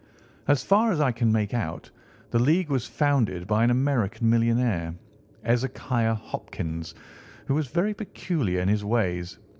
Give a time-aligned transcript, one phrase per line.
[0.47, 1.91] As far as I can make out,
[2.31, 4.95] the League was founded by an American millionaire,
[5.45, 6.95] Ezekiah Hopkins,
[7.45, 9.37] who was very peculiar in his ways.